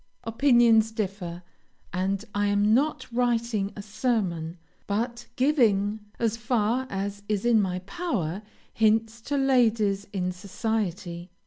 Opinions 0.23 0.91
differ, 0.91 1.43
and 1.93 2.25
I 2.33 2.47
am 2.47 2.73
not 2.73 3.05
writing 3.11 3.71
a 3.75 3.83
sermon, 3.83 4.57
but 4.87 5.27
giving, 5.35 5.99
as 6.17 6.37
far 6.37 6.87
as 6.89 7.21
is 7.29 7.45
in 7.45 7.61
my 7.61 7.77
power, 7.85 8.41
hints 8.73 9.21
to 9.21 9.37
ladies 9.37 10.07
in 10.11 10.31
society. 10.31 11.29